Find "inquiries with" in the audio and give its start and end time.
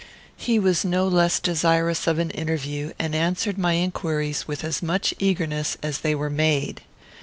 3.75-4.63